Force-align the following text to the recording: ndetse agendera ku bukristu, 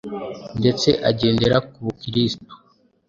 ndetse 0.59 0.89
agendera 1.09 1.57
ku 1.71 1.77
bukristu, 1.85 2.49